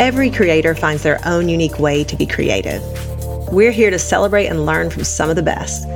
[0.00, 2.82] Every creator finds their own unique way to be creative.
[3.52, 5.86] We're here to celebrate and learn from some of the best.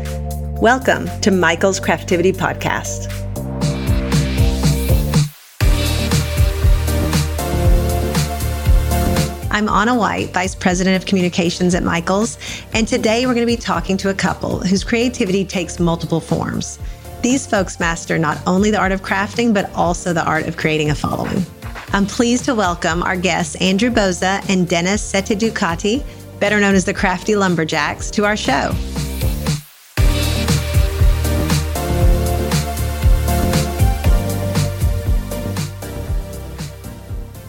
[0.62, 3.12] Welcome to Michael's Craftivity Podcast.
[9.50, 12.38] I'm Anna White, Vice President of Communications at Michaels,
[12.74, 16.78] and today we're going to be talking to a couple whose creativity takes multiple forms.
[17.26, 20.90] These folks master not only the art of crafting, but also the art of creating
[20.90, 21.44] a following.
[21.92, 26.04] I'm pleased to welcome our guests, Andrew Boza and Dennis Setteducati,
[26.38, 28.70] better known as the Crafty Lumberjacks, to our show.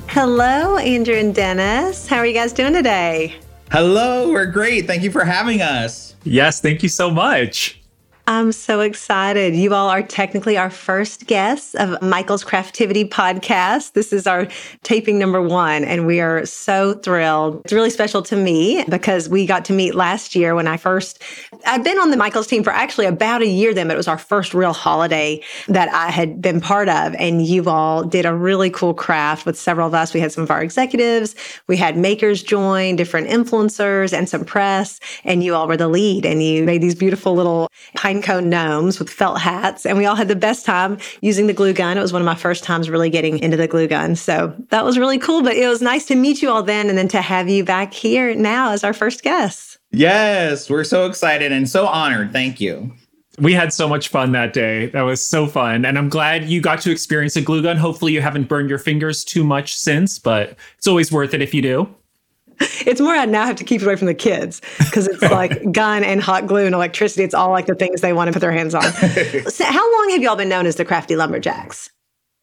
[0.08, 2.08] Hello, Andrew and Dennis.
[2.08, 3.36] How are you guys doing today?
[3.72, 4.88] Hello, we're great.
[4.88, 6.16] Thank you for having us.
[6.24, 7.77] Yes, thank you so much.
[8.30, 9.56] I'm so excited.
[9.56, 13.94] You all are technically our first guests of Michael's Craftivity podcast.
[13.94, 14.50] This is our
[14.84, 17.62] taping number one, and we are so thrilled.
[17.64, 21.24] It's really special to me because we got to meet last year when I first,
[21.66, 24.10] I've been on the Michael's team for actually about a year then, but it was
[24.10, 27.16] our first real holiday that I had been part of.
[27.16, 30.14] And you all did a really cool craft with several of us.
[30.14, 31.34] We had some of our executives,
[31.68, 36.26] we had makers join, different influencers, and some press, and you all were the lead.
[36.26, 39.86] And you made these beautiful little pine cone gnomes with felt hats.
[39.86, 41.98] And we all had the best time using the glue gun.
[41.98, 44.16] It was one of my first times really getting into the glue gun.
[44.16, 45.42] So that was really cool.
[45.44, 47.94] But it was nice to meet you all then and then to have you back
[47.94, 49.78] here now as our first guest.
[49.92, 52.32] Yes, we're so excited and so honored.
[52.32, 52.94] Thank you.
[53.40, 54.88] We had so much fun that day.
[54.88, 55.86] That was so fun.
[55.86, 57.78] And I'm glad you got to experience a glue gun.
[57.78, 61.54] Hopefully, you haven't burned your fingers too much since, but it's always worth it if
[61.54, 61.88] you do.
[62.88, 65.72] It's more I now have to keep it away from the kids because it's like
[65.74, 67.24] gun and hot glue and electricity.
[67.24, 68.84] It's all like the things they want to put their hands on.
[69.48, 71.90] so how long have y'all been known as the Crafty Lumberjacks?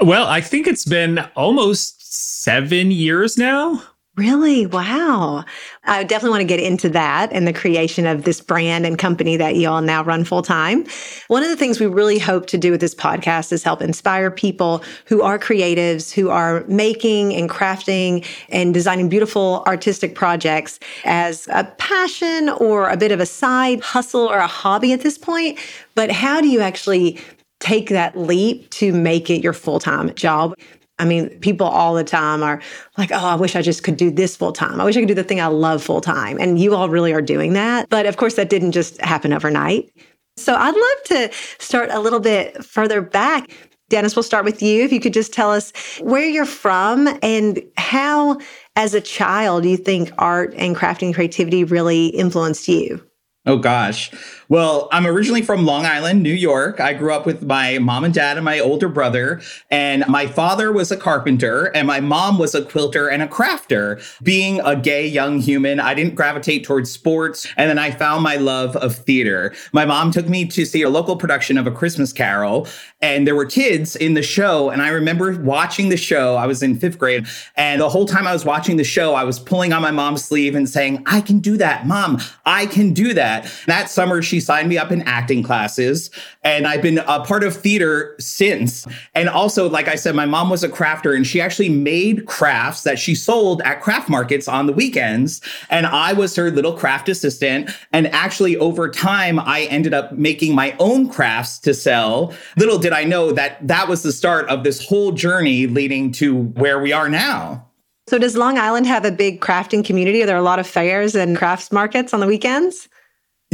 [0.00, 2.12] Well, I think it's been almost
[2.42, 3.82] seven years now.
[4.16, 4.64] Really?
[4.64, 5.44] Wow.
[5.82, 9.36] I definitely want to get into that and the creation of this brand and company
[9.36, 10.86] that you all now run full time.
[11.26, 14.30] One of the things we really hope to do with this podcast is help inspire
[14.30, 21.48] people who are creatives, who are making and crafting and designing beautiful artistic projects as
[21.48, 25.58] a passion or a bit of a side hustle or a hobby at this point.
[25.96, 27.20] But how do you actually
[27.58, 30.54] take that leap to make it your full time job?
[30.98, 32.60] I mean, people all the time are
[32.96, 34.80] like, oh, I wish I just could do this full time.
[34.80, 36.38] I wish I could do the thing I love full time.
[36.38, 37.88] And you all really are doing that.
[37.88, 39.90] But of course, that didn't just happen overnight.
[40.36, 43.50] So I'd love to start a little bit further back.
[43.88, 44.84] Dennis, we'll start with you.
[44.84, 48.38] If you could just tell us where you're from and how,
[48.76, 53.04] as a child, you think art and crafting creativity really influenced you.
[53.46, 54.10] Oh, gosh.
[54.54, 56.78] Well, I'm originally from Long Island, New York.
[56.78, 59.40] I grew up with my mom and dad and my older brother.
[59.68, 64.00] And my father was a carpenter and my mom was a quilter and a crafter.
[64.22, 67.48] Being a gay young human, I didn't gravitate towards sports.
[67.56, 69.52] And then I found my love of theater.
[69.72, 72.68] My mom took me to see a local production of A Christmas Carol.
[73.00, 74.70] And there were kids in the show.
[74.70, 76.36] And I remember watching the show.
[76.36, 77.26] I was in fifth grade.
[77.56, 80.24] And the whole time I was watching the show, I was pulling on my mom's
[80.24, 81.88] sleeve and saying, I can do that.
[81.88, 83.52] Mom, I can do that.
[83.66, 86.10] That summer, she signed me up in acting classes
[86.42, 88.86] and I've been a part of theater since.
[89.14, 92.82] And also, like I said, my mom was a crafter and she actually made crafts
[92.82, 95.40] that she sold at craft markets on the weekends.
[95.70, 97.70] And I was her little craft assistant.
[97.92, 102.34] And actually, over time, I ended up making my own crafts to sell.
[102.56, 106.42] Little did I know that that was the start of this whole journey leading to
[106.42, 107.66] where we are now.
[108.06, 110.22] So, does Long Island have a big crafting community?
[110.22, 112.88] Are there a lot of fairs and crafts markets on the weekends?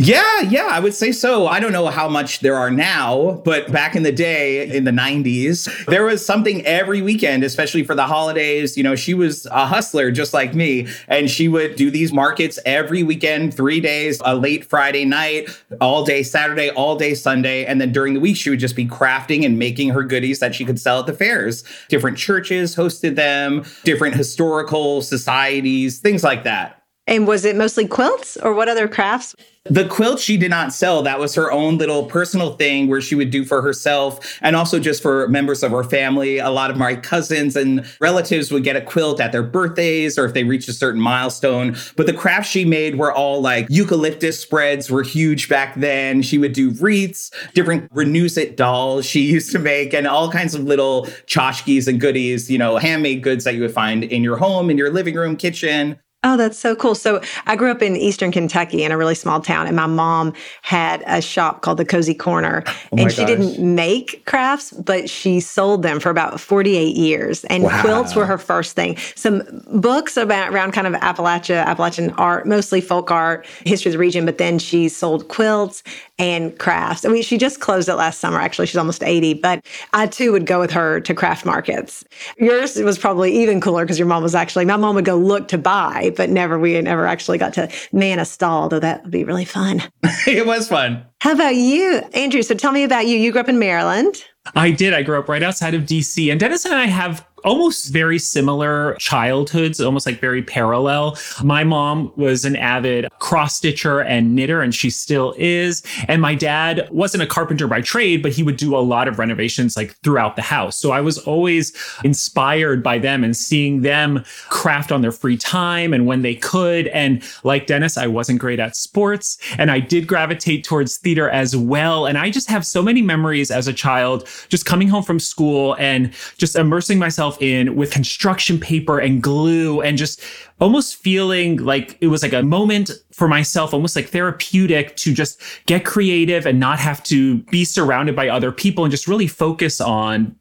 [0.02, 1.46] Yeah, yeah, I would say so.
[1.46, 4.90] I don't know how much there are now, but back in the day in the
[4.90, 8.78] 90s, there was something every weekend, especially for the holidays.
[8.78, 12.58] You know, she was a hustler just like me, and she would do these markets
[12.64, 15.50] every weekend, three days, a late Friday night,
[15.82, 17.66] all day Saturday, all day Sunday.
[17.66, 20.54] And then during the week, she would just be crafting and making her goodies that
[20.54, 21.62] she could sell at the fairs.
[21.90, 26.79] Different churches hosted them, different historical societies, things like that.
[27.10, 29.34] And was it mostly quilts or what other crafts?
[29.64, 31.02] The quilt she did not sell.
[31.02, 34.78] That was her own little personal thing where she would do for herself and also
[34.78, 36.38] just for members of her family.
[36.38, 40.24] A lot of my cousins and relatives would get a quilt at their birthdays or
[40.24, 41.76] if they reached a certain milestone.
[41.96, 46.22] But the crafts she made were all like eucalyptus spreads were huge back then.
[46.22, 50.62] She would do wreaths, different Renuzit dolls she used to make, and all kinds of
[50.62, 54.70] little tchotchkes and goodies, you know, handmade goods that you would find in your home,
[54.70, 55.98] in your living room, kitchen.
[56.22, 56.94] Oh, that's so cool.
[56.94, 60.34] So I grew up in Eastern Kentucky in a really small town, and my mom
[60.60, 62.62] had a shop called the Cozy Corner.
[62.66, 63.26] Oh and she gosh.
[63.26, 67.44] didn't make crafts, but she sold them for about 48 years.
[67.44, 67.80] And Wow.
[67.80, 68.98] quilts were her first thing.
[69.14, 73.98] Some books about around kind of Appalachia, Appalachian art, mostly folk art, history of the
[73.98, 75.82] region, but then she sold quilts
[76.18, 77.06] and crafts.
[77.06, 78.38] I mean, she just closed it last summer.
[78.40, 79.64] Actually, she's almost 80, but
[79.94, 82.04] I too would go with her to craft markets.
[82.36, 85.48] Yours was probably even cooler because your mom was actually, my mom would go look
[85.48, 89.10] to buy, but never, we never actually got to man a stall, though that would
[89.10, 89.82] be really fun.
[90.26, 91.04] it was fun.
[91.20, 92.42] How about you, Andrew?
[92.42, 93.16] So tell me about you.
[93.16, 94.24] You grew up in Maryland.
[94.54, 94.94] I did.
[94.94, 98.94] I grew up right outside of DC, and Dennis and I have almost very similar
[98.94, 101.16] childhoods, almost like very parallel.
[101.42, 105.82] My mom was an avid cross stitcher and knitter, and she still is.
[106.08, 109.18] And my dad wasn't a carpenter by trade, but he would do a lot of
[109.18, 110.76] renovations like throughout the house.
[110.76, 111.72] So I was always
[112.04, 116.88] inspired by them and seeing them craft on their free time and when they could.
[116.88, 121.56] And like Dennis, I wasn't great at sports, and I did gravitate towards theater as
[121.56, 122.06] well.
[122.06, 125.76] And I just have so many memories as a child, just coming home from school
[125.78, 130.22] and just immersing myself in with construction paper and glue and just
[130.60, 135.40] almost feeling like it was like a moment for myself, almost like therapeutic to just
[135.66, 139.80] get creative and not have to be surrounded by other people and just really focus
[139.80, 140.34] on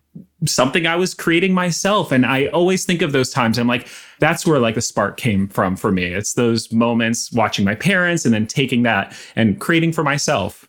[0.45, 2.11] something I was creating myself.
[2.11, 3.57] And I always think of those times.
[3.57, 3.87] I'm like,
[4.19, 6.05] that's where like the spark came from for me.
[6.05, 10.68] It's those moments watching my parents and then taking that and creating for myself.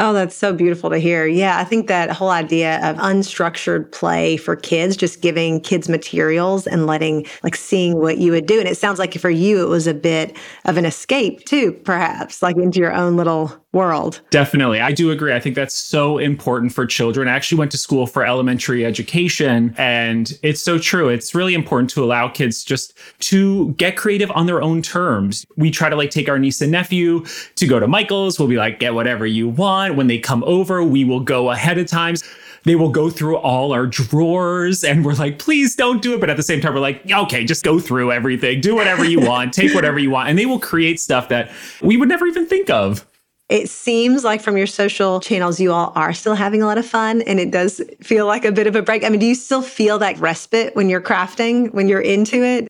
[0.00, 1.24] Oh, that's so beautiful to hear.
[1.24, 6.66] Yeah, I think that whole idea of unstructured play for kids, just giving kids materials
[6.66, 8.58] and letting, like, seeing what you would do.
[8.58, 12.42] And it sounds like for you, it was a bit of an escape too, perhaps,
[12.42, 14.20] like into your own little world.
[14.30, 14.80] Definitely.
[14.80, 15.34] I do agree.
[15.34, 17.28] I think that's so important for children.
[17.28, 21.08] I actually went to school for elementary education and it's so true.
[21.08, 25.44] It's really important to allow kids just to get creative on their own terms.
[25.56, 27.24] We try to like take our niece and nephew
[27.56, 28.38] to go to Michael's.
[28.38, 29.96] We'll be like, get whatever you want.
[29.96, 32.22] When they come over, we will go ahead of times.
[32.64, 36.20] They will go through all our drawers and we're like, please don't do it.
[36.20, 39.20] But at the same time, we're like, okay, just go through everything, do whatever you
[39.20, 40.30] want, take whatever you want.
[40.30, 43.06] And they will create stuff that we would never even think of.
[43.54, 46.84] It seems like from your social channels, you all are still having a lot of
[46.84, 49.04] fun and it does feel like a bit of a break.
[49.04, 52.66] I mean, do you still feel that respite when you're crafting, when you're into it?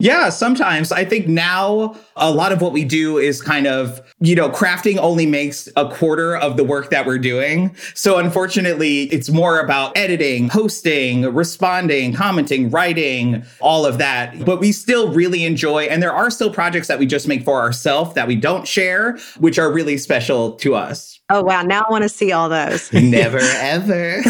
[0.00, 0.92] Yeah, sometimes.
[0.92, 4.96] I think now a lot of what we do is kind of, you know, crafting
[4.96, 7.76] only makes a quarter of the work that we're doing.
[7.94, 14.42] So unfortunately, it's more about editing, hosting, responding, commenting, writing, all of that.
[14.44, 17.60] But we still really enjoy, and there are still projects that we just make for
[17.60, 21.20] ourselves that we don't share, which are really special to us.
[21.32, 21.62] Oh, wow.
[21.62, 22.92] Now I want to see all those.
[22.92, 24.20] Never ever.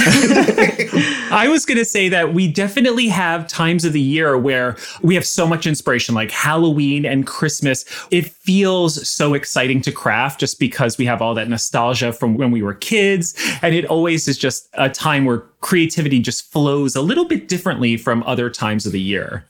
[1.33, 5.15] I was going to say that we definitely have times of the year where we
[5.15, 7.85] have so much inspiration, like Halloween and Christmas.
[8.11, 12.51] It feels so exciting to craft just because we have all that nostalgia from when
[12.51, 13.35] we were kids.
[13.63, 17.97] And it always is just a time where creativity just flows a little bit differently
[17.97, 19.45] from other times of the year.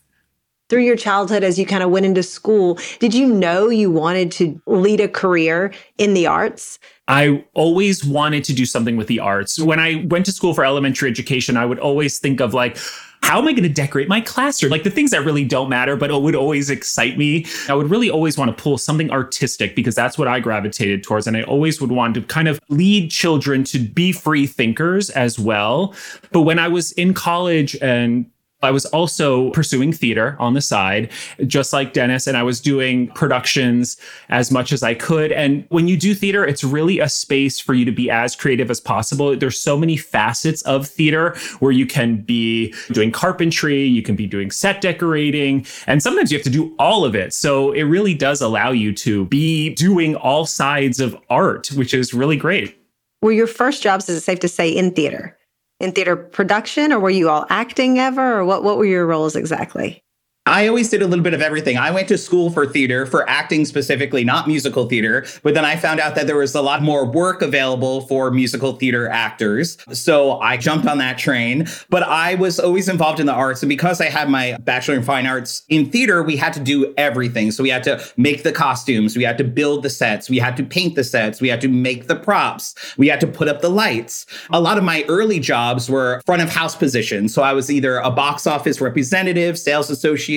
[0.68, 4.30] Through your childhood, as you kind of went into school, did you know you wanted
[4.32, 6.78] to lead a career in the arts?
[7.08, 9.58] I always wanted to do something with the arts.
[9.58, 12.78] When I went to school for elementary education, I would always think of like,
[13.22, 14.72] how am I going to decorate my classroom?
[14.72, 17.46] Like the things that really don't matter, but it would always excite me.
[17.68, 21.26] I would really always want to pull something artistic because that's what I gravitated towards.
[21.26, 25.38] And I always would want to kind of lead children to be free thinkers as
[25.38, 25.94] well.
[26.32, 28.26] But when I was in college and
[28.62, 31.10] I was also pursuing theater on the side,
[31.46, 33.96] just like Dennis, and I was doing productions
[34.28, 35.32] as much as I could.
[35.32, 38.70] And when you do theater, it's really a space for you to be as creative
[38.70, 39.34] as possible.
[39.34, 44.26] There's so many facets of theater where you can be doing carpentry, you can be
[44.26, 47.32] doing set decorating, and sometimes you have to do all of it.
[47.32, 52.12] So it really does allow you to be doing all sides of art, which is
[52.12, 52.76] really great.
[53.22, 55.36] Were your first jobs, is it safe to say, in theater?
[55.80, 59.34] In theater production, or were you all acting ever, or what, what were your roles
[59.34, 60.04] exactly?
[60.46, 61.76] I always did a little bit of everything.
[61.76, 65.26] I went to school for theater, for acting specifically, not musical theater.
[65.42, 68.72] But then I found out that there was a lot more work available for musical
[68.72, 69.76] theater actors.
[69.92, 71.68] So I jumped on that train.
[71.90, 73.62] But I was always involved in the arts.
[73.62, 76.94] And because I had my Bachelor in Fine Arts in theater, we had to do
[76.96, 77.50] everything.
[77.50, 80.56] So we had to make the costumes, we had to build the sets, we had
[80.56, 83.60] to paint the sets, we had to make the props, we had to put up
[83.60, 84.24] the lights.
[84.50, 87.34] A lot of my early jobs were front of house positions.
[87.34, 90.29] So I was either a box office representative, sales associate,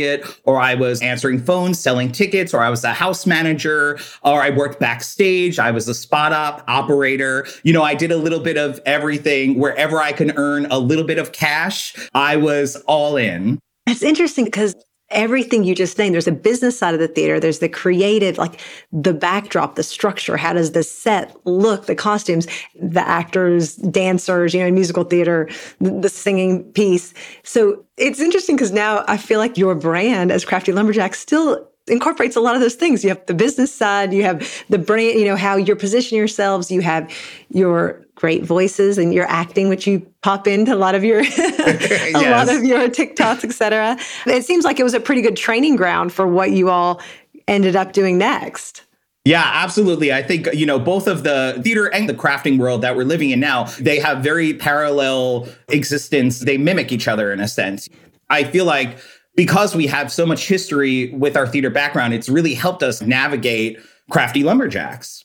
[0.44, 4.50] or I was answering phones, selling tickets, or I was a house manager, or I
[4.50, 5.60] worked backstage.
[5.60, 7.46] I was a spot up operator.
[7.64, 11.06] You know, I did a little bit of everything wherever I can earn a little
[11.06, 11.96] bit of cash.
[12.14, 13.60] I was all in.
[13.88, 14.76] It's interesting because
[15.14, 16.14] everything you just named.
[16.14, 17.40] There's a business side of the theater.
[17.40, 18.60] There's the creative, like
[18.92, 20.38] the backdrop, the structure.
[20.38, 21.86] How does the set look?
[21.86, 27.14] The costumes, the actors, dancers, you know, in musical theater, the singing piece.
[27.44, 32.36] So it's interesting because now I feel like your brand as Crafty Lumberjack still incorporates
[32.36, 33.04] a lot of those things.
[33.04, 36.72] You have the business side, you have the brand, you know, how you're positioning yourselves,
[36.72, 37.12] you have
[37.50, 41.24] your great voices and your acting, which you pop into a lot of your a
[41.26, 42.48] yes.
[42.48, 43.98] lot of your TikToks, etc.
[44.26, 47.02] It seems like it was a pretty good training ground for what you all
[47.48, 48.84] ended up doing next.
[49.26, 50.12] Yeah, absolutely.
[50.12, 53.30] I think, you know, both of the theater and the crafting world that we're living
[53.30, 56.40] in now, they have very parallel existence.
[56.40, 57.88] They mimic each other in a sense.
[58.30, 58.98] I feel like
[59.36, 63.80] because we have so much history with our theater background, it's really helped us navigate
[64.12, 65.24] crafty lumberjacks.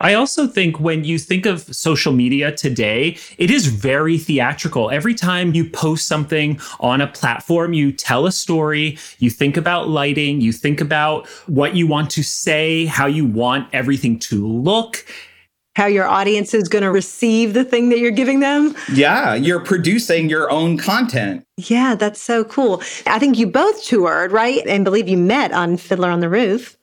[0.00, 4.90] I also think when you think of social media today, it is very theatrical.
[4.90, 9.88] Every time you post something on a platform, you tell a story, you think about
[9.88, 15.06] lighting, you think about what you want to say, how you want everything to look
[15.76, 18.74] how your audience is going to receive the thing that you're giving them.
[18.90, 21.44] Yeah, you're producing your own content.
[21.58, 22.82] Yeah, that's so cool.
[23.04, 24.66] I think you both toured, right?
[24.66, 26.78] And believe you met on Fiddler on the Roof.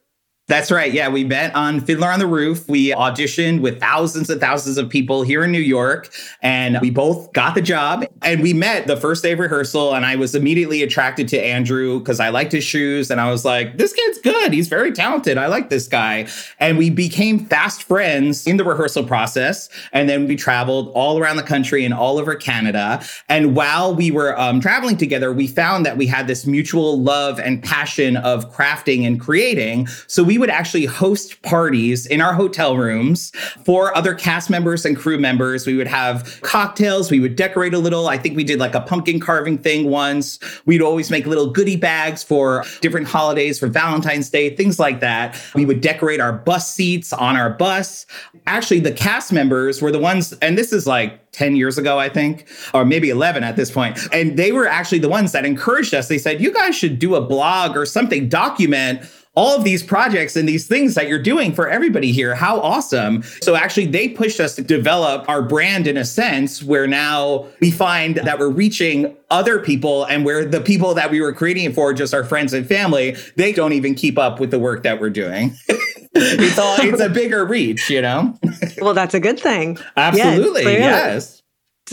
[0.48, 0.92] That's right.
[0.92, 2.68] Yeah, we met on Fiddler on the Roof.
[2.68, 7.32] We auditioned with thousands and thousands of people here in New York, and we both
[7.32, 8.06] got the job.
[8.22, 12.00] And we met the first day of rehearsal, and I was immediately attracted to Andrew
[12.00, 14.52] because I liked his shoes, and I was like, "This kid's good.
[14.52, 15.38] He's very talented.
[15.38, 16.28] I like this guy."
[16.60, 21.38] And we became fast friends in the rehearsal process, and then we traveled all around
[21.38, 23.02] the country and all over Canada.
[23.30, 27.40] And while we were um, traveling together, we found that we had this mutual love
[27.40, 29.88] and passion of crafting and creating.
[30.08, 33.32] So we we would actually host parties in our hotel rooms
[33.66, 35.68] for other cast members and crew members.
[35.68, 37.12] We would have cocktails.
[37.12, 38.08] We would decorate a little.
[38.08, 40.40] I think we did like a pumpkin carving thing once.
[40.66, 45.40] We'd always make little goodie bags for different holidays, for Valentine's Day, things like that.
[45.54, 48.08] We would decorate our bus seats on our bus.
[48.48, 52.10] Actually, the cast members were the ones, and this is like 10 years ago, I
[52.10, 54.00] think, or maybe 11 at this point.
[54.12, 56.08] And they were actually the ones that encouraged us.
[56.08, 60.36] They said, you guys should do a blog or something, document all of these projects
[60.36, 62.36] and these things that you're doing for everybody here.
[62.36, 63.24] How awesome.
[63.42, 67.72] So actually they pushed us to develop our brand in a sense where now we
[67.72, 71.74] find that we're reaching other people and where the people that we were creating it
[71.74, 75.02] for, just our friends and family, they don't even keep up with the work that
[75.02, 75.56] we're doing.
[76.14, 78.38] it's all it's a bigger reach, you know?
[78.82, 79.78] well, that's a good thing.
[79.98, 80.64] Absolutely.
[80.64, 81.43] yes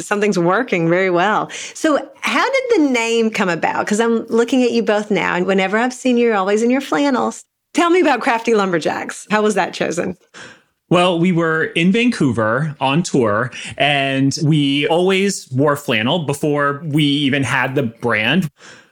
[0.04, 1.50] something's working very well.
[1.74, 3.84] So, how did the name come about?
[3.86, 6.70] Because I'm looking at you both now, and whenever I've seen you, you're always in
[6.70, 7.44] your flannels.
[7.72, 9.26] Tell me about Crafty Lumberjacks.
[9.30, 10.16] How was that chosen?
[10.90, 17.44] Well, we were in Vancouver on tour and we always wore flannel before we even
[17.44, 18.50] had the brand.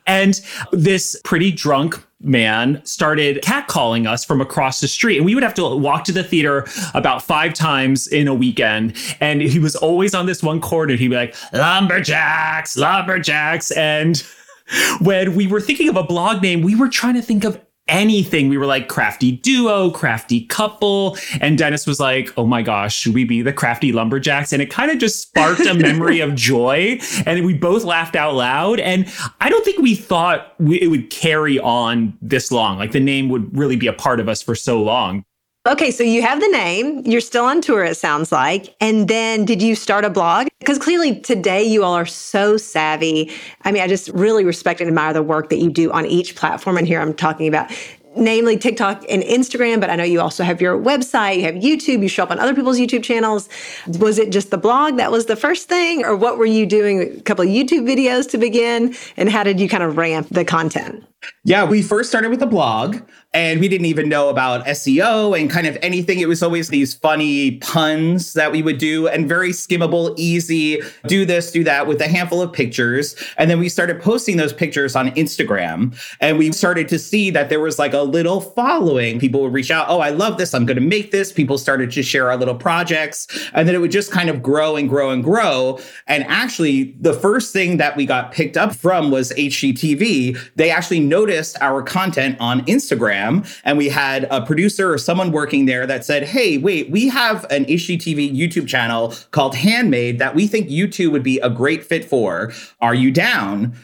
[0.09, 0.41] And
[0.73, 5.19] this pretty drunk man started catcalling us from across the street.
[5.19, 8.97] And we would have to walk to the theater about five times in a weekend.
[9.21, 10.97] And he was always on this one corner.
[10.97, 13.71] He'd be like, Lumberjacks, Lumberjacks.
[13.71, 14.19] And
[15.01, 18.49] when we were thinking of a blog name, we were trying to think of anything.
[18.49, 21.17] We were like crafty duo, crafty couple.
[21.41, 24.53] And Dennis was like, oh my gosh, should we be the crafty lumberjacks?
[24.53, 26.99] And it kind of just sparked a memory of joy.
[27.27, 28.81] And we both laughed out loud.
[28.81, 32.79] And I don't think we thought we, it would carry on this long.
[32.79, 35.25] Like the name would really be a part of us for so long.
[35.67, 37.03] Okay, so you have the name.
[37.05, 38.75] You're still on tour, it sounds like.
[38.81, 40.49] And then did you start a blog?
[40.61, 43.31] Because clearly today you all are so savvy.
[43.63, 46.37] I mean, I just really respect and admire the work that you do on each
[46.37, 46.79] platform.
[46.79, 47.71] And here I'm talking about
[48.17, 52.03] namely TikTok and Instagram, but I know you also have your website, you have YouTube,
[52.03, 53.49] you show up on other people's YouTube channels.
[53.87, 57.03] Was it just the blog that was the first thing, or what were you doing?
[57.03, 60.45] A couple of YouTube videos to begin, and how did you kind of ramp the
[60.45, 61.05] content?
[61.45, 62.99] Yeah, we first started with a blog
[63.35, 66.21] and we didn't even know about SEO and kind of anything.
[66.21, 71.25] It was always these funny puns that we would do and very skimmable, easy, do
[71.25, 73.17] this, do that with a handful of pictures.
[73.37, 77.49] And then we started posting those pictures on Instagram and we started to see that
[77.49, 79.19] there was like a little following.
[79.19, 80.55] People would reach out, oh, I love this.
[80.55, 81.33] I'm going to make this.
[81.33, 83.27] People started to share our little projects.
[83.55, 85.81] And then it would just kind of grow and grow and grow.
[86.07, 90.39] And actually, the first thing that we got picked up from was HGTV.
[90.55, 95.67] They actually noticed our content on Instagram and we had a producer or someone working
[95.67, 100.47] there that said, Hey, wait, we have an HGTV YouTube channel called Handmade that we
[100.47, 102.53] think you two would be a great fit for.
[102.81, 103.77] Are you down?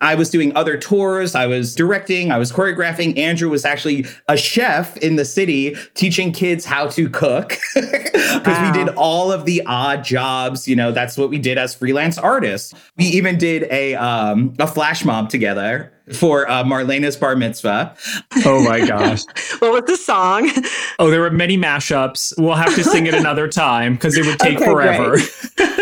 [0.00, 1.34] I was doing other tours.
[1.34, 2.30] I was directing.
[2.30, 3.16] I was choreographing.
[3.16, 8.72] Andrew was actually a chef in the city teaching kids how to cook because wow.
[8.72, 10.68] we did all of the odd jobs.
[10.68, 12.74] You know, that's what we did as freelance artists.
[12.96, 17.96] We even did a um, a flash mob together for uh, Marlena's bar mitzvah.
[18.44, 19.22] Oh my gosh.
[19.60, 20.50] what was the song?
[20.98, 22.34] Oh, there were many mashups.
[22.36, 25.18] We'll have to sing it another time because it would take okay, forever.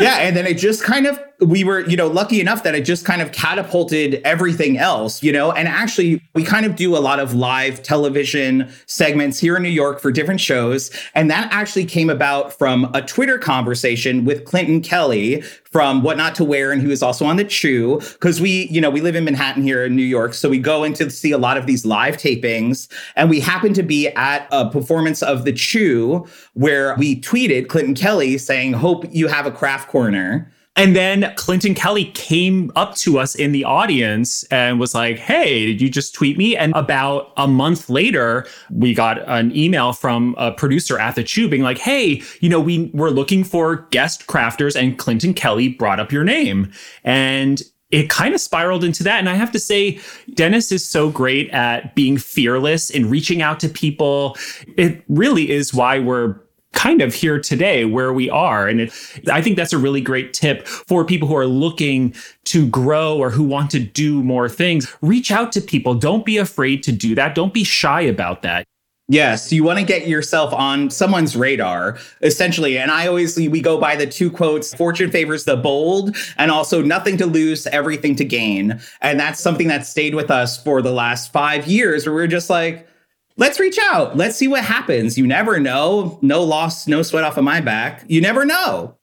[0.00, 0.18] yeah.
[0.18, 3.04] And then it just kind of, we were, you know, lucky enough that it just
[3.04, 7.18] kind of catapulted everything else, you know, and actually we kind of do a lot
[7.18, 10.90] of live television segments here in New York for different shows.
[11.14, 16.34] And that actually came about from a Twitter conversation with Clinton Kelly from What Not
[16.34, 17.98] to Wear, and who is also on the Chew.
[17.98, 20.84] Because we, you know, we live in Manhattan here in New York, so we go
[20.84, 24.46] in to see a lot of these live tapings, and we happened to be at
[24.52, 29.50] a performance of the Chew where we tweeted Clinton Kelly saying, "Hope you have a
[29.50, 34.94] craft corner." And then Clinton Kelly came up to us in the audience and was
[34.94, 36.56] like, Hey, did you just tweet me?
[36.56, 41.48] And about a month later, we got an email from a producer at the Chew
[41.48, 46.00] being like, Hey, you know, we were looking for guest crafters and Clinton Kelly brought
[46.00, 46.72] up your name.
[47.04, 49.18] And it kind of spiraled into that.
[49.18, 50.00] And I have to say,
[50.32, 54.38] Dennis is so great at being fearless and reaching out to people.
[54.78, 56.40] It really is why we're
[56.72, 58.66] kind of here today where we are.
[58.66, 58.92] And it,
[59.30, 62.14] I think that's a really great tip for people who are looking
[62.44, 64.92] to grow or who want to do more things.
[65.00, 65.94] Reach out to people.
[65.94, 67.34] Don't be afraid to do that.
[67.34, 68.66] Don't be shy about that.
[69.08, 72.78] Yes, you want to get yourself on someone's radar, essentially.
[72.78, 76.80] And I always, we go by the two quotes Fortune favors the bold, and also
[76.80, 78.80] nothing to lose, everything to gain.
[79.02, 82.48] And that's something that stayed with us for the last five years, where we're just
[82.48, 82.88] like,
[83.36, 84.16] let's reach out.
[84.16, 85.18] Let's see what happens.
[85.18, 86.18] You never know.
[86.22, 88.04] No loss, no sweat off of my back.
[88.08, 88.96] You never know.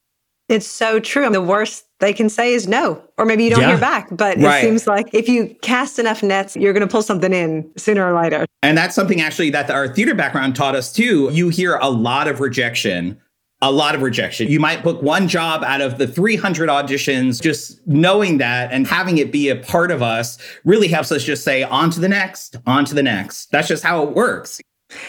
[0.50, 1.30] It's so true.
[1.30, 3.70] The worst they can say is no, or maybe you don't yeah.
[3.70, 4.08] hear back.
[4.12, 4.64] But right.
[4.64, 8.12] it seems like if you cast enough nets, you're going to pull something in sooner
[8.12, 8.46] or later.
[8.64, 11.30] And that's something actually that our theater background taught us too.
[11.32, 13.20] You hear a lot of rejection
[13.62, 14.48] a lot of rejection.
[14.48, 17.42] You might book one job out of the 300 auditions.
[17.42, 21.44] Just knowing that and having it be a part of us really helps us just
[21.44, 23.52] say on to the next, on to the next.
[23.52, 24.62] That's just how it works.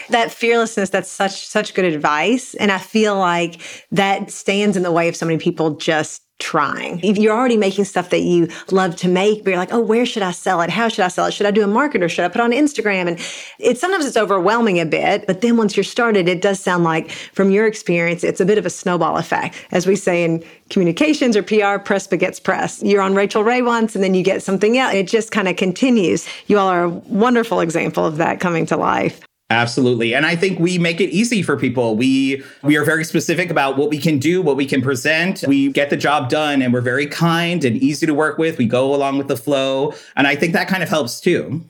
[0.09, 2.53] That fearlessness, that's such such good advice.
[2.55, 6.99] And I feel like that stands in the way of so many people just trying.
[7.03, 10.05] If you're already making stuff that you love to make, but you're like, oh, where
[10.05, 10.69] should I sell it?
[10.69, 11.33] How should I sell it?
[11.33, 13.07] Should I do a market or should I put on Instagram?
[13.07, 13.19] And
[13.59, 17.11] it sometimes it's overwhelming a bit, but then once you're started, it does sound like
[17.11, 19.55] from your experience, it's a bit of a snowball effect.
[19.71, 22.81] As we say in communications or PR, press begets press.
[22.83, 24.93] You're on Rachael Ray once and then you get something else.
[24.93, 26.27] It just kind of continues.
[26.47, 29.21] You all are a wonderful example of that coming to life.
[29.51, 30.15] Absolutely.
[30.15, 31.97] And I think we make it easy for people.
[31.97, 35.43] We we are very specific about what we can do, what we can present.
[35.45, 38.57] We get the job done and we're very kind and easy to work with.
[38.57, 39.93] We go along with the flow.
[40.15, 41.65] And I think that kind of helps too.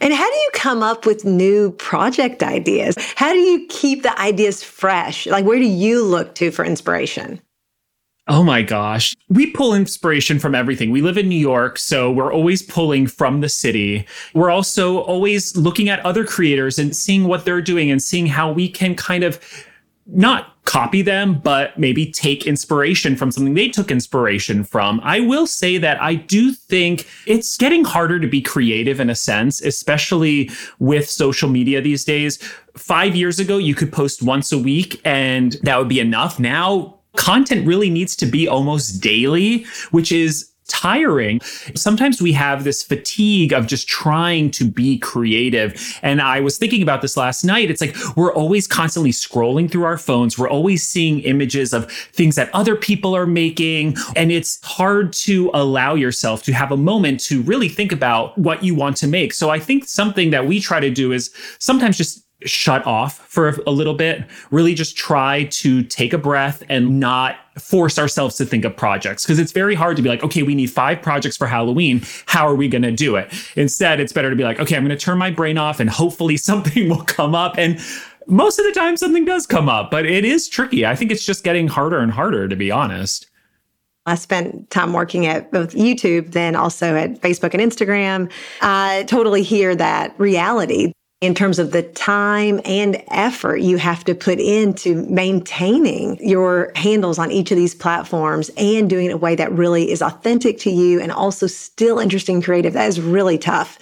[0.00, 2.96] And how do you come up with new project ideas?
[3.16, 5.26] How do you keep the ideas fresh?
[5.26, 7.38] Like where do you look to for inspiration?
[8.28, 9.16] Oh my gosh.
[9.28, 10.90] We pull inspiration from everything.
[10.90, 14.06] We live in New York, so we're always pulling from the city.
[14.34, 18.52] We're also always looking at other creators and seeing what they're doing and seeing how
[18.52, 19.40] we can kind of
[20.06, 25.00] not copy them, but maybe take inspiration from something they took inspiration from.
[25.02, 29.14] I will say that I do think it's getting harder to be creative in a
[29.16, 32.38] sense, especially with social media these days.
[32.76, 36.38] Five years ago, you could post once a week and that would be enough.
[36.38, 41.40] Now, content really needs to be almost daily, which is tiring.
[41.74, 45.98] Sometimes we have this fatigue of just trying to be creative.
[46.02, 47.70] And I was thinking about this last night.
[47.70, 50.38] It's like we're always constantly scrolling through our phones.
[50.38, 53.96] We're always seeing images of things that other people are making.
[54.16, 58.62] And it's hard to allow yourself to have a moment to really think about what
[58.62, 59.34] you want to make.
[59.34, 63.60] So I think something that we try to do is sometimes just shut off for
[63.66, 68.44] a little bit, really just try to take a breath and not force ourselves to
[68.44, 71.36] think of projects because it's very hard to be like, okay, we need five projects
[71.36, 72.00] for Halloween.
[72.26, 73.32] How are we going to do it?
[73.56, 75.90] Instead, it's better to be like, okay, I'm going to turn my brain off and
[75.90, 77.58] hopefully something will come up.
[77.58, 77.78] And
[78.26, 80.86] most of the time, something does come up, but it is tricky.
[80.86, 83.26] I think it's just getting harder and harder, to be honest.
[84.06, 88.32] I spent time working at both YouTube, then also at Facebook and Instagram.
[88.62, 94.14] I totally hear that reality in terms of the time and effort you have to
[94.14, 99.18] put into maintaining your handles on each of these platforms and doing it in a
[99.18, 102.72] way that really is authentic to you and also still interesting and creative.
[102.72, 103.78] That is really tough.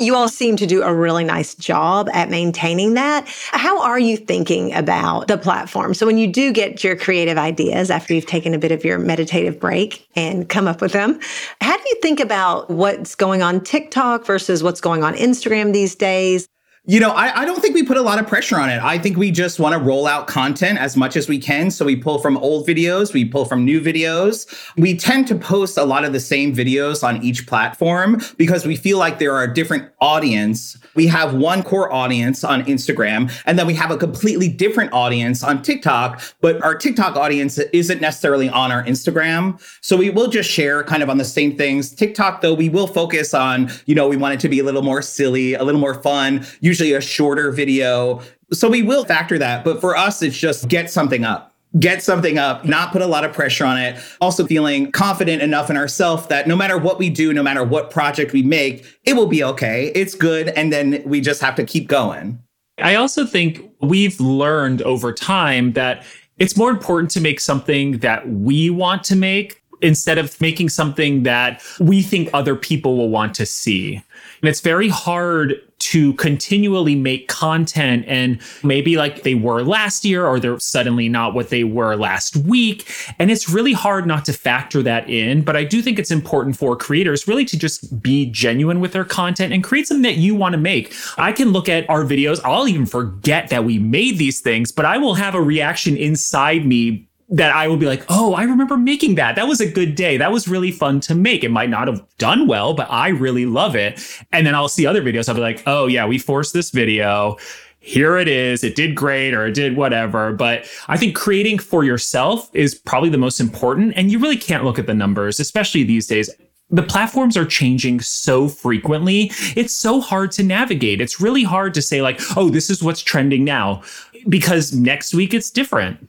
[0.00, 3.26] You all seem to do a really nice job at maintaining that.
[3.50, 5.92] How are you thinking about the platform?
[5.92, 9.00] So, when you do get your creative ideas after you've taken a bit of your
[9.00, 11.18] meditative break and come up with them,
[11.60, 15.96] how do you think about what's going on TikTok versus what's going on Instagram these
[15.96, 16.46] days?
[16.90, 18.80] You know, I, I, don't think we put a lot of pressure on it.
[18.82, 21.70] I think we just want to roll out content as much as we can.
[21.70, 24.46] So we pull from old videos, we pull from new videos.
[24.78, 28.74] We tend to post a lot of the same videos on each platform because we
[28.74, 30.78] feel like there are a different audience.
[30.94, 35.44] We have one core audience on Instagram, and then we have a completely different audience
[35.44, 39.60] on TikTok, but our TikTok audience isn't necessarily on our Instagram.
[39.82, 41.94] So we will just share kind of on the same things.
[41.94, 44.80] TikTok, though, we will focus on, you know, we want it to be a little
[44.80, 46.46] more silly, a little more fun.
[46.60, 48.22] Usually usually a shorter video.
[48.52, 49.64] So we will factor that.
[49.64, 53.24] But for us, it's just get something up get something up, not put a lot
[53.24, 54.00] of pressure on it.
[54.22, 57.90] Also feeling confident enough in ourselves that no matter what we do, no matter what
[57.90, 59.92] project we make, it will be okay.
[59.94, 60.48] It's good.
[60.48, 62.42] And then we just have to keep going.
[62.78, 66.06] I also think we've learned over time that
[66.38, 71.22] it's more important to make something that we want to make instead of making something
[71.24, 74.02] that we think other people will want to see.
[74.40, 80.26] And it's very hard to continually make content and maybe like they were last year
[80.26, 82.86] or they're suddenly not what they were last week.
[83.18, 85.40] And it's really hard not to factor that in.
[85.40, 89.06] But I do think it's important for creators really to just be genuine with their
[89.06, 90.94] content and create something that you want to make.
[91.16, 94.84] I can look at our videos, I'll even forget that we made these things, but
[94.84, 98.76] I will have a reaction inside me that I will be like, oh, I remember
[98.76, 99.36] making that.
[99.36, 100.16] That was a good day.
[100.16, 101.44] That was really fun to make.
[101.44, 104.00] It might not have done well, but I really love it.
[104.32, 105.28] And then I'll see other videos.
[105.28, 107.36] I'll be like, oh, yeah, we forced this video.
[107.80, 108.64] Here it is.
[108.64, 110.32] It did great or it did whatever.
[110.32, 113.92] But I think creating for yourself is probably the most important.
[113.94, 116.30] And you really can't look at the numbers, especially these days.
[116.70, 119.32] The platforms are changing so frequently.
[119.54, 121.00] It's so hard to navigate.
[121.00, 123.82] It's really hard to say, like, oh, this is what's trending now,
[124.28, 126.08] because next week it's different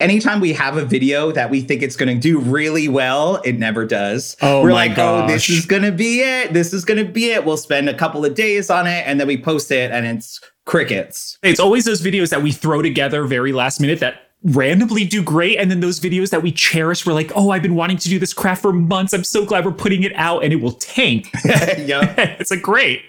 [0.00, 3.58] anytime we have a video that we think it's going to do really well, it
[3.58, 4.36] never does.
[4.42, 5.24] Oh, we're like, gosh.
[5.24, 6.52] oh, this is going to be it.
[6.52, 7.44] This is going to be it.
[7.44, 10.40] We'll spend a couple of days on it and then we post it and it's
[10.64, 11.38] crickets.
[11.42, 15.58] It's always those videos that we throw together very last minute that randomly do great.
[15.58, 18.18] And then those videos that we cherish, we're like, oh, I've been wanting to do
[18.18, 19.12] this craft for months.
[19.12, 21.30] I'm so glad we're putting it out and it will tank.
[21.44, 22.14] yeah.
[22.38, 23.02] it's a great.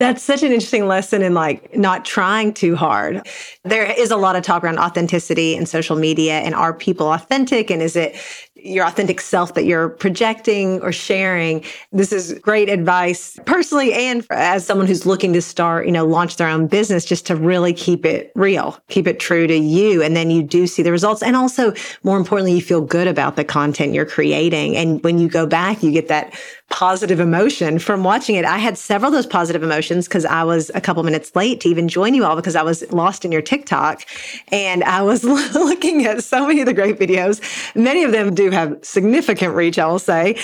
[0.00, 3.26] That's such an interesting lesson in like not trying too hard.
[3.62, 7.70] There is a lot of talk around authenticity and social media and are people authentic
[7.70, 8.16] and is it
[8.64, 11.62] your authentic self that you're projecting or sharing.
[11.92, 16.38] This is great advice personally and as someone who's looking to start, you know, launch
[16.38, 20.02] their own business just to really keep it real, keep it true to you.
[20.02, 21.22] And then you do see the results.
[21.22, 24.76] And also, more importantly, you feel good about the content you're creating.
[24.76, 26.34] And when you go back, you get that
[26.70, 28.44] positive emotion from watching it.
[28.44, 31.68] I had several of those positive emotions because I was a couple minutes late to
[31.68, 34.02] even join you all because I was lost in your TikTok.
[34.50, 37.40] And I was looking at so many of the great videos.
[37.76, 40.36] Many of them do have significant reach, I will say.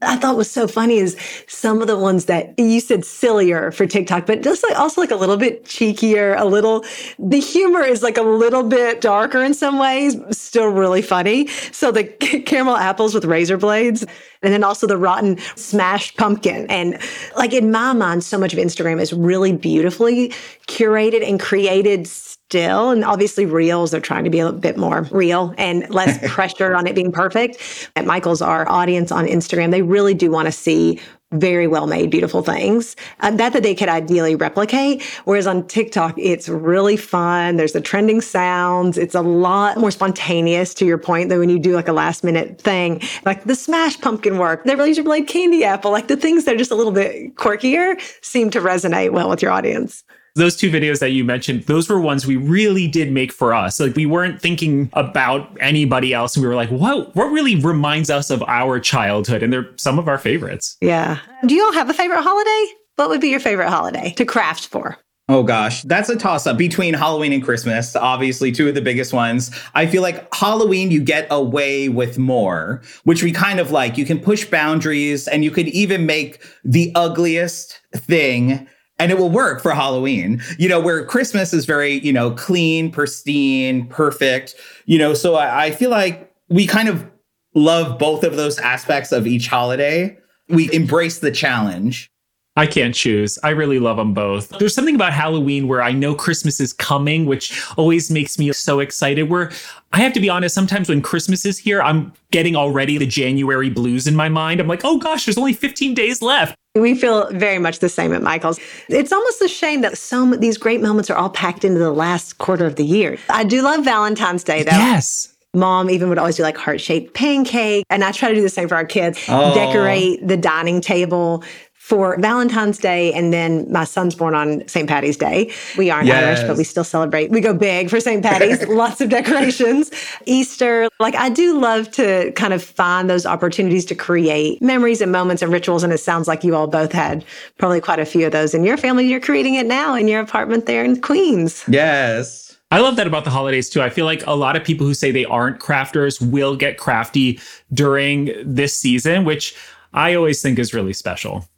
[0.00, 1.16] I thought was so funny is
[1.48, 5.10] some of the ones that you said sillier for TikTok, but just like also like
[5.10, 6.84] a little bit cheekier, a little,
[7.18, 11.48] the humor is like a little bit darker in some ways, still really funny.
[11.72, 12.04] So the
[12.46, 14.06] caramel apples with razor blades
[14.42, 16.66] and then also the rotten smashed pumpkin.
[16.68, 16.98] And
[17.36, 20.28] like in my mind, so much of Instagram is really beautifully
[20.68, 22.06] curated and created
[22.48, 22.90] still.
[22.90, 26.86] And obviously, reels, they're trying to be a bit more real and less pressure on
[26.86, 27.90] it being perfect.
[27.94, 30.98] At Michael's, our audience on Instagram, they really do want to see
[31.32, 35.02] very well made, beautiful things uh, that that they could ideally replicate.
[35.26, 37.56] Whereas on TikTok, it's really fun.
[37.56, 38.96] There's the trending sounds.
[38.96, 40.72] It's a lot more spontaneous.
[40.72, 44.00] To your point, though, when you do like a last minute thing, like the smash
[44.00, 46.92] pumpkin work, the razor blade candy apple, like the things that are just a little
[46.92, 51.64] bit quirkier, seem to resonate well with your audience those two videos that you mentioned,
[51.64, 53.80] those were ones we really did make for us.
[53.80, 56.36] Like we weren't thinking about anybody else.
[56.36, 59.42] And we were like, what what really reminds us of our childhood?
[59.42, 60.76] And they're some of our favorites.
[60.80, 61.18] Yeah.
[61.46, 62.72] Do you all have a favorite holiday?
[62.96, 64.98] What would be your favorite holiday to craft for?
[65.30, 67.94] Oh gosh, that's a toss up between Halloween and Christmas.
[67.94, 69.50] Obviously, two of the biggest ones.
[69.74, 73.98] I feel like Halloween, you get away with more, which we kind of like.
[73.98, 78.66] You can push boundaries and you could even make the ugliest thing
[78.98, 80.42] and it will work for Halloween.
[80.58, 84.54] You know, where Christmas is very, you know, clean, pristine, perfect.
[84.86, 87.08] You know, so I, I, feel like we kind of
[87.54, 90.16] love both of those aspects of each holiday.
[90.48, 92.10] We embrace the challenge.
[92.58, 93.38] I can't choose.
[93.44, 94.48] I really love them both.
[94.58, 98.80] There's something about Halloween where I know Christmas is coming, which always makes me so
[98.80, 99.30] excited.
[99.30, 99.52] Where
[99.92, 103.70] I have to be honest, sometimes when Christmas is here, I'm getting already the January
[103.70, 104.58] blues in my mind.
[104.58, 106.56] I'm like, oh gosh, there's only 15 days left.
[106.80, 108.58] We feel very much the same at Michael's.
[108.88, 112.38] It's almost a shame that so these great moments are all packed into the last
[112.38, 113.18] quarter of the year.
[113.28, 114.70] I do love Valentine's Day though.
[114.70, 115.34] Yes.
[115.54, 117.84] Mom even would always do like heart shaped pancake.
[117.88, 119.18] And I try to do the same for our kids.
[119.28, 119.54] Oh.
[119.54, 121.42] Decorate the dining table
[121.88, 123.14] for Valentine's Day.
[123.14, 124.86] And then my son's born on St.
[124.86, 125.50] Patty's Day.
[125.78, 126.22] We aren't yes.
[126.22, 127.30] Irish, but we still celebrate.
[127.30, 128.22] We go big for St.
[128.22, 129.90] Patty's, lots of decorations.
[130.26, 130.90] Easter.
[131.00, 135.40] Like I do love to kind of find those opportunities to create memories and moments
[135.40, 135.82] and rituals.
[135.82, 137.24] And it sounds like you all both had
[137.56, 139.08] probably quite a few of those in your family.
[139.08, 141.64] You're creating it now in your apartment there in Queens.
[141.68, 142.58] Yes.
[142.70, 143.80] I love that about the holidays too.
[143.80, 147.40] I feel like a lot of people who say they aren't crafters will get crafty
[147.72, 149.56] during this season, which
[149.94, 151.48] I always think is really special.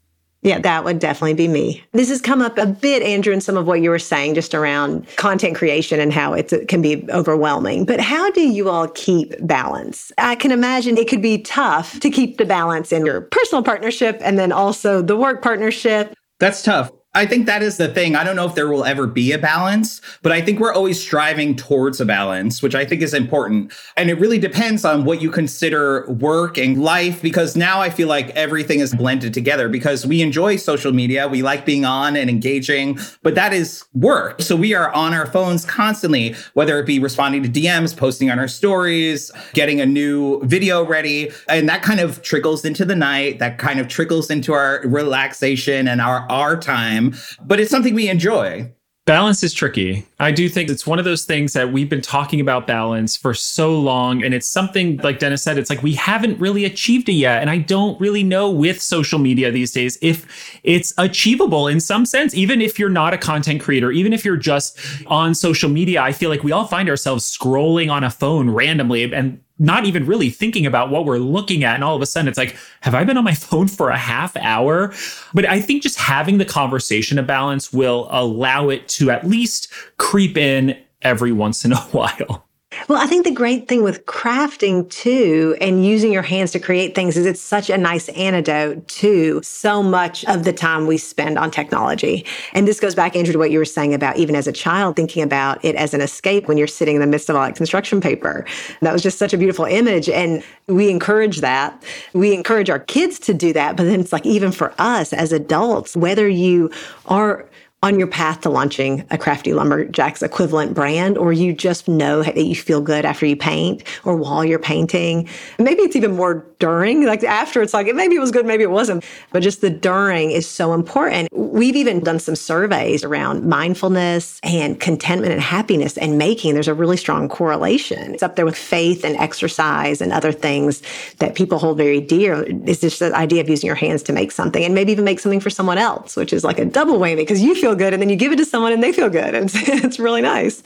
[0.42, 1.84] Yeah, that would definitely be me.
[1.92, 4.54] This has come up a bit, Andrew, in some of what you were saying just
[4.54, 7.84] around content creation and how it can be overwhelming.
[7.84, 10.12] But how do you all keep balance?
[10.16, 14.18] I can imagine it could be tough to keep the balance in your personal partnership
[14.22, 16.14] and then also the work partnership.
[16.38, 16.90] That's tough.
[17.12, 18.14] I think that is the thing.
[18.14, 21.00] I don't know if there will ever be a balance, but I think we're always
[21.00, 23.72] striving towards a balance, which I think is important.
[23.96, 28.06] And it really depends on what you consider work and life, because now I feel
[28.06, 31.26] like everything is blended together because we enjoy social media.
[31.26, 34.40] We like being on and engaging, but that is work.
[34.40, 38.38] So we are on our phones constantly, whether it be responding to DMs, posting on
[38.38, 41.32] our stories, getting a new video ready.
[41.48, 43.40] And that kind of trickles into the night.
[43.40, 47.94] That kind of trickles into our relaxation and our, our time time, but it's something
[47.94, 48.72] we enjoy.
[49.06, 50.06] Balance is tricky.
[50.20, 53.34] I do think it's one of those things that we've been talking about balance for
[53.34, 54.22] so long.
[54.22, 57.40] And it's something, like Dennis said, it's like we haven't really achieved it yet.
[57.40, 62.06] And I don't really know with social media these days if it's achievable in some
[62.06, 66.02] sense, even if you're not a content creator, even if you're just on social media.
[66.02, 69.12] I feel like we all find ourselves scrolling on a phone randomly.
[69.12, 71.74] And not even really thinking about what we're looking at.
[71.74, 73.96] And all of a sudden it's like, have I been on my phone for a
[73.96, 74.92] half hour?
[75.34, 79.70] But I think just having the conversation of balance will allow it to at least
[79.98, 82.46] creep in every once in a while.
[82.88, 86.94] Well, I think the great thing with crafting too and using your hands to create
[86.94, 91.36] things is it's such a nice antidote to so much of the time we spend
[91.36, 92.24] on technology.
[92.52, 94.94] And this goes back, Andrew, to what you were saying about even as a child
[94.94, 97.56] thinking about it as an escape when you're sitting in the midst of all that
[97.56, 98.46] construction paper.
[98.82, 100.08] That was just such a beautiful image.
[100.08, 101.82] And we encourage that.
[102.12, 103.76] We encourage our kids to do that.
[103.76, 106.70] But then it's like, even for us as adults, whether you
[107.06, 107.48] are
[107.82, 112.36] on your path to launching a crafty lumberjacks equivalent brand or you just know that
[112.36, 115.26] you feel good after you paint or while you're painting.
[115.58, 118.70] Maybe it's even more during like after it's like maybe it was good maybe it
[118.70, 121.28] wasn't but just the during is so important.
[121.32, 126.52] We've even done some surveys around mindfulness and contentment and happiness and making.
[126.52, 128.12] There's a really strong correlation.
[128.12, 130.82] It's up there with faith and exercise and other things
[131.18, 132.44] that people hold very dear.
[132.66, 135.18] It's just the idea of using your hands to make something and maybe even make
[135.18, 137.92] something for someone else which is like a double whammy because you feel feel good
[137.92, 139.34] and then you give it to someone and they feel good.
[139.34, 140.62] And it's, it's really nice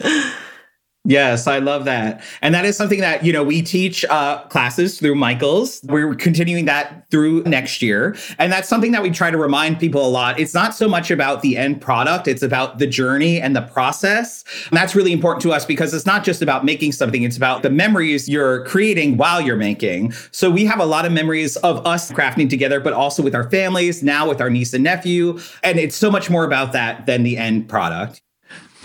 [1.07, 2.23] Yes, I love that.
[2.41, 5.81] And that is something that, you know, we teach uh, classes through Michaels.
[5.85, 8.17] We're continuing that through next year.
[8.39, 10.41] And that's something that we try to remind people a lot.
[10.41, 14.45] It's not so much about the end product, it's about the journey and the process.
[14.71, 17.63] And that's really important to us because it's not just about making something, it's about
[17.63, 20.13] the memories you're creating while you're making.
[20.31, 23.51] So we have a lot of memories of us crafting together, but also with our
[23.51, 25.39] families, now with our niece and nephew.
[25.63, 28.23] And it's so much more about that than the end product.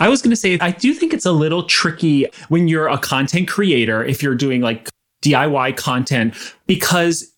[0.00, 2.98] I was going to say, I do think it's a little tricky when you're a
[2.98, 4.88] content creator, if you're doing like
[5.22, 6.34] DIY content,
[6.66, 7.30] because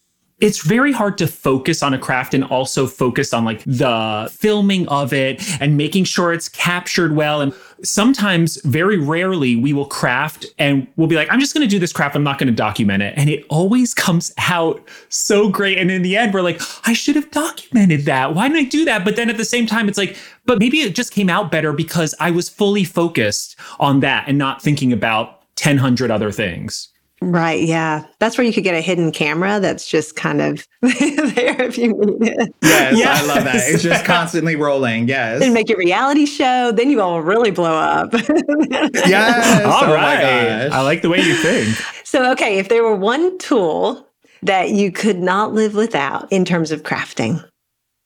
[0.43, 4.89] it's very hard to focus on a craft and also focus on like the filming
[4.89, 7.41] of it and making sure it's captured well.
[7.41, 11.71] And sometimes, very rarely, we will craft and we'll be like, I'm just going to
[11.71, 12.17] do this craft.
[12.17, 13.15] I'm not going to document it.
[13.17, 15.79] And it always comes out so great.
[15.79, 18.35] And in the end, we're like, I should have documented that.
[18.35, 19.05] Why didn't I do that?
[19.05, 21.73] But then at the same time, it's like, but maybe it just came out better
[21.73, 26.92] because I was fully focused on that and not thinking about 1,000 other things.
[27.31, 27.63] Right.
[27.63, 28.05] Yeah.
[28.19, 31.93] That's where you could get a hidden camera that's just kind of there if you
[31.93, 32.55] need it.
[32.63, 33.23] Yes, yes.
[33.23, 33.57] I love that.
[33.57, 35.07] It's just constantly rolling.
[35.07, 35.41] Yes.
[35.41, 36.73] And make your reality show.
[36.73, 38.13] Then you all really blow up.
[38.13, 39.65] yes.
[39.65, 40.69] All oh right.
[40.73, 41.77] I like the way you think.
[42.05, 42.59] So, okay.
[42.59, 44.07] If there were one tool
[44.43, 47.47] that you could not live without in terms of crafting,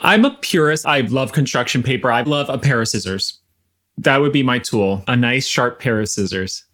[0.01, 0.87] I'm a purist.
[0.87, 2.13] I love construction paper.
[2.13, 3.41] I love a pair of scissors.
[3.97, 5.03] That would be my tool.
[5.09, 6.66] A nice, sharp pair of scissors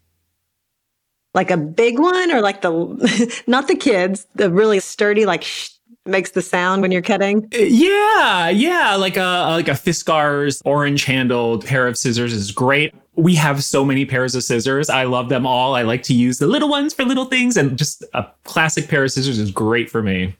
[1.33, 5.69] like a big one or like the not the kids the really sturdy like sh-
[6.05, 7.47] makes the sound when you're cutting?
[7.53, 12.93] Uh, yeah yeah like a like a fiskars orange handled pair of scissors is great.
[13.15, 14.89] We have so many pairs of scissors.
[14.89, 15.75] I love them all.
[15.75, 19.03] I like to use the little ones for little things and just a classic pair
[19.03, 20.35] of scissors is great for me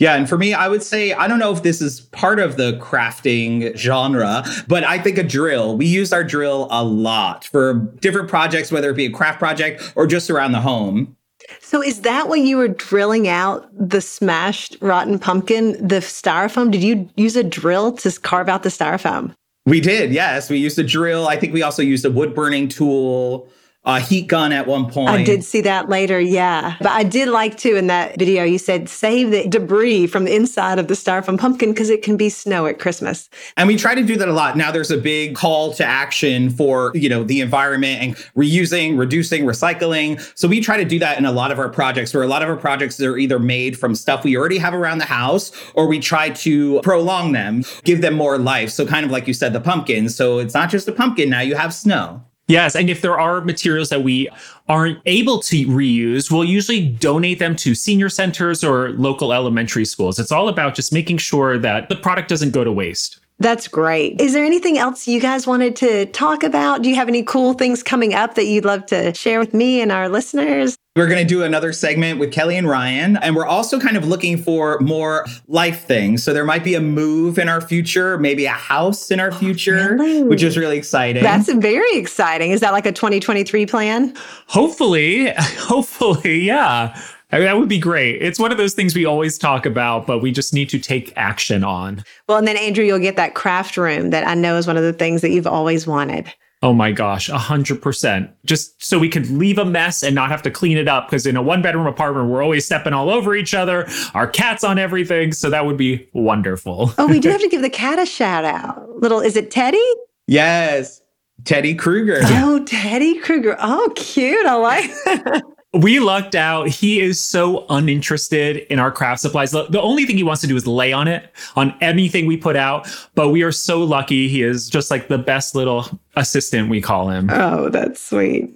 [0.00, 2.56] Yeah, and for me, I would say I don't know if this is part of
[2.56, 5.76] the crafting genre, but I think a drill.
[5.76, 9.92] We use our drill a lot for different projects, whether it be a craft project
[9.96, 11.16] or just around the home.
[11.60, 16.70] So is that when you were drilling out the smashed rotten pumpkin, the styrofoam?
[16.70, 19.34] Did you use a drill to carve out the styrofoam?
[19.66, 20.48] We did, yes.
[20.48, 21.28] We used a drill.
[21.28, 23.50] I think we also used a wood burning tool
[23.84, 25.08] a heat gun at one point.
[25.08, 26.76] I did see that later, yeah.
[26.80, 30.34] But I did like to in that video, you said save the debris from the
[30.34, 33.30] inside of the styrofoam pumpkin because it can be snow at Christmas.
[33.56, 34.54] And we try to do that a lot.
[34.54, 39.44] Now there's a big call to action for, you know, the environment and reusing, reducing,
[39.44, 40.20] recycling.
[40.38, 42.42] So we try to do that in a lot of our projects where a lot
[42.42, 45.86] of our projects are either made from stuff we already have around the house or
[45.86, 48.68] we try to prolong them, give them more life.
[48.68, 50.10] So kind of like you said, the pumpkin.
[50.10, 52.22] So it's not just a pumpkin, now you have snow.
[52.50, 52.74] Yes.
[52.74, 54.28] And if there are materials that we
[54.68, 60.18] aren't able to reuse, we'll usually donate them to senior centers or local elementary schools.
[60.18, 63.20] It's all about just making sure that the product doesn't go to waste.
[63.40, 64.20] That's great.
[64.20, 66.82] Is there anything else you guys wanted to talk about?
[66.82, 69.80] Do you have any cool things coming up that you'd love to share with me
[69.80, 70.76] and our listeners?
[70.94, 73.16] We're going to do another segment with Kelly and Ryan.
[73.16, 76.22] And we're also kind of looking for more life things.
[76.22, 79.38] So there might be a move in our future, maybe a house in our oh,
[79.38, 80.22] future, really?
[80.24, 81.22] which is really exciting.
[81.22, 82.50] That's very exciting.
[82.50, 84.14] Is that like a 2023 plan?
[84.48, 85.32] Hopefully.
[85.38, 86.40] Hopefully.
[86.40, 86.94] Yeah.
[87.32, 88.20] I mean, that would be great.
[88.20, 91.12] It's one of those things we always talk about, but we just need to take
[91.16, 92.04] action on.
[92.28, 94.82] Well, and then Andrew, you'll get that craft room that I know is one of
[94.82, 96.32] the things that you've always wanted.
[96.62, 98.30] Oh my gosh, a hundred percent.
[98.44, 101.08] Just so we could leave a mess and not have to clean it up.
[101.08, 104.62] Because in a one bedroom apartment, we're always stepping all over each other, our cat's
[104.62, 105.32] on everything.
[105.32, 106.92] So that would be wonderful.
[106.98, 108.90] oh, we do have to give the cat a shout out.
[109.00, 109.82] Little, is it Teddy?
[110.26, 111.00] Yes.
[111.44, 112.20] Teddy Kruger.
[112.24, 113.56] Oh, Teddy Kruger.
[113.58, 114.44] Oh, cute.
[114.44, 115.42] I like that.
[115.72, 116.66] We lucked out.
[116.68, 119.52] He is so uninterested in our craft supplies.
[119.52, 122.56] The only thing he wants to do is lay on it, on anything we put
[122.56, 122.88] out.
[123.14, 124.28] But we are so lucky.
[124.28, 127.30] He is just like the best little assistant, we call him.
[127.30, 128.52] Oh, that's sweet.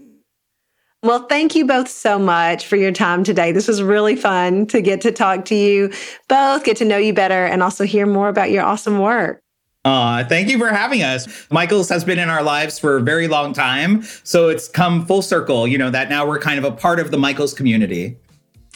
[1.05, 3.53] Well, thank you both so much for your time today.
[3.53, 5.93] This was really fun to get to talk to you
[6.29, 9.41] both, get to know you better, and also hear more about your awesome work.
[9.85, 11.29] Uh, thank you for having us.
[11.51, 14.03] Michaels has been in our lives for a very long time.
[14.23, 17.11] So it's come full circle, you know, that now we're kind of a part of
[17.11, 18.17] the Michaels community.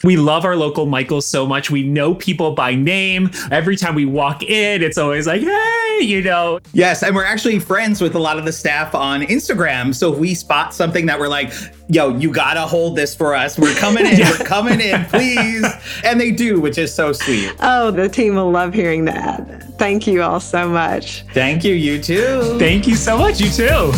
[0.04, 1.70] We love our local Michaels so much.
[1.70, 3.30] We know people by name.
[3.50, 6.60] Every time we walk in, it's always like, hey, you know.
[6.72, 7.02] Yes.
[7.02, 9.94] And we're actually friends with a lot of the staff on Instagram.
[9.94, 11.52] So if we spot something that we're like,
[11.88, 13.58] yo, you got to hold this for us.
[13.58, 14.18] We're coming in.
[14.18, 14.30] yeah.
[14.30, 15.66] We're coming in, please.
[16.04, 17.52] And they do, which is so sweet.
[17.60, 19.64] Oh, the team will love hearing that.
[19.78, 21.22] Thank you all so much.
[21.32, 21.74] Thank you.
[21.74, 22.58] You too.
[22.58, 23.40] Thank you so much.
[23.40, 23.92] You too.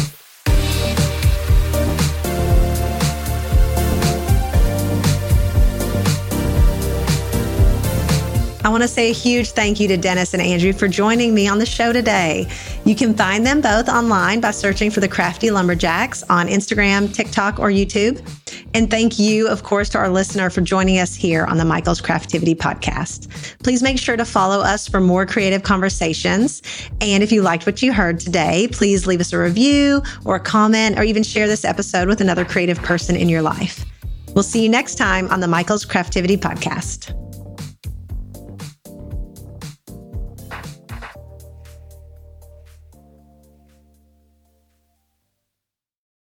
[8.62, 11.48] I want to say a huge thank you to Dennis and Andrew for joining me
[11.48, 12.46] on the show today.
[12.84, 17.58] You can find them both online by searching for the Crafty Lumberjacks on Instagram, TikTok,
[17.58, 18.20] or YouTube.
[18.74, 22.02] And thank you, of course, to our listener for joining us here on the Michaels
[22.02, 23.28] Craftivity podcast.
[23.62, 26.60] Please make sure to follow us for more creative conversations.
[27.00, 30.40] And if you liked what you heard today, please leave us a review or a
[30.40, 33.86] comment or even share this episode with another creative person in your life.
[34.34, 37.16] We'll see you next time on the Michaels Craftivity podcast.